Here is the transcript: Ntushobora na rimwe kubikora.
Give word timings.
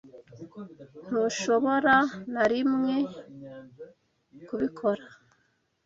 Ntushobora 1.07 1.95
na 2.33 2.43
rimwe 2.51 2.93
kubikora. 4.47 5.05